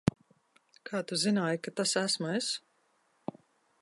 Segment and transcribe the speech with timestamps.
[0.89, 2.49] Kā tu zināji, ka tas esmu es?